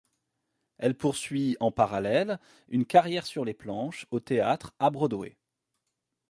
Elle 0.79 0.95
poursuit 0.97 1.57
en 1.59 1.71
parallèle 1.71 2.39
une 2.69 2.87
carrière 2.87 3.27
sur 3.27 3.45
les 3.45 3.53
planches 3.53 4.07
au 4.09 4.19
théâtre 4.19 4.73
à 4.79 4.89
Broadway. 4.89 5.37